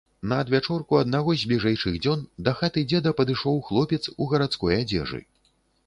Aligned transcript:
На 0.29 0.37
адвячорку 0.43 0.97
аднаго 0.99 1.35
з 1.41 1.51
бліжэйшых 1.51 1.99
дзён 2.05 2.25
да 2.47 2.55
хаты 2.63 2.85
дзеда 2.91 3.15
падышоў 3.23 3.63
хлопец 3.71 4.03
у 4.21 4.35
гарадской 4.35 4.73
адзежы. 4.85 5.27